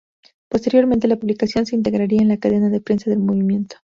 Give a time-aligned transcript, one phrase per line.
[0.49, 3.75] Posteriormente, la publicación se integraría en la Cadena de Prensa del Movimiento.